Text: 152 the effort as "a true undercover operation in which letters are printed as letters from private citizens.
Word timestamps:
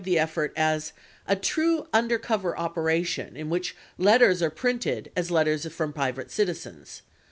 152 0.03 0.15
the 0.15 0.19
effort 0.19 0.51
as 0.57 0.93
"a 1.27 1.35
true 1.35 1.87
undercover 1.93 2.57
operation 2.57 3.37
in 3.37 3.51
which 3.51 3.75
letters 3.99 4.41
are 4.41 4.49
printed 4.49 5.11
as 5.15 5.29
letters 5.29 5.67
from 5.71 5.93
private 5.93 6.31
citizens. 6.31 7.03